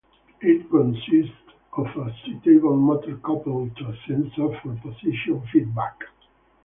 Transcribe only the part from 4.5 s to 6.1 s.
for position feedback.